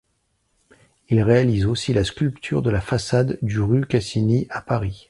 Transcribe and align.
Il 1.09 1.21
réalise 1.21 1.67
aussi 1.67 1.93
la 1.93 2.03
sculpture 2.03 2.63
de 2.63 2.71
la 2.71 2.81
façade 2.81 3.37
du 3.43 3.59
rue 3.61 3.85
Cassini 3.85 4.47
à 4.49 4.59
Paris. 4.63 4.97